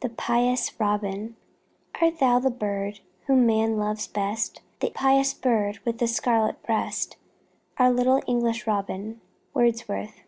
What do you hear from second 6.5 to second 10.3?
breast, Our little English Robin?" WORDSWORTH.